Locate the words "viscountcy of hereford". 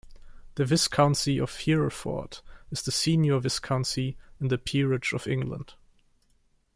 0.65-2.39